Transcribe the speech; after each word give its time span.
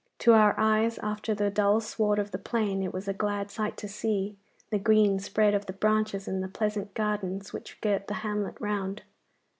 To 0.21 0.33
our 0.33 0.55
eyes, 0.59 0.97
after 1.03 1.35
the 1.35 1.51
dull 1.51 1.79
sward 1.79 2.17
of 2.17 2.31
the 2.31 2.39
plain, 2.39 2.81
it 2.81 2.91
was 2.91 3.07
a 3.07 3.13
glad 3.13 3.51
sight 3.51 3.77
to 3.77 3.87
see 3.87 4.35
the 4.71 4.79
green 4.79 5.19
spread 5.19 5.53
of 5.53 5.67
the 5.67 5.73
branches 5.73 6.27
and 6.27 6.41
the 6.41 6.47
pleasant 6.47 6.95
gardens 6.95 7.53
which 7.53 7.79
girt 7.81 8.07
the 8.07 8.15
hamlet 8.25 8.59
round. 8.59 9.03